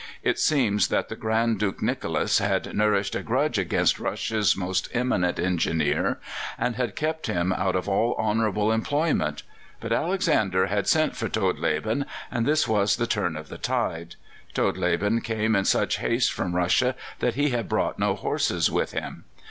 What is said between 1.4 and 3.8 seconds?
Duke Nicholas had nourished a grudge